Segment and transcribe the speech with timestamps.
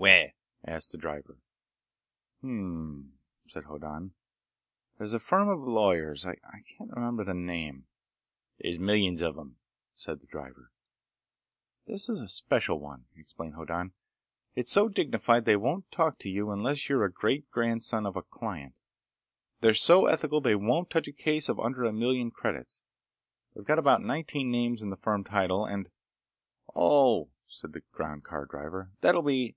[0.00, 0.32] "Where?"
[0.64, 1.38] asked the driver.
[2.42, 2.54] "Hm m
[3.14, 4.12] m," said Hoddan.
[4.96, 6.24] "There's a firm of lawyers....
[6.24, 7.88] I can't remember the name—"
[8.60, 9.58] "There's millions of 'em,"
[9.96, 10.70] said the driver.
[11.88, 13.90] "This is a special one," explained Hoddan.
[14.54, 18.22] "It's so dignified they won't talk to you unless you're a great grandson of a
[18.22, 18.76] client.
[19.62, 22.84] They're so ethical they won't touch a case of under a million credits.
[23.52, 25.90] They've got about nineteen names in the firm title and—"
[26.72, 28.92] "Oh!" said the ground car driver.
[29.00, 29.54] "That'll be—